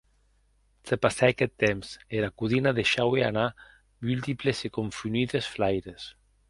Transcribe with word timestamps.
Se 0.91 0.97
passèc 1.05 1.43
eth 1.45 1.53
temps; 1.65 1.91
era 2.21 2.31
codina 2.43 2.73
deishaue 2.81 3.23
anar 3.29 3.47
multiples 4.09 4.67
e 4.67 4.75
confonudes 4.81 5.55
flaires. 5.57 6.15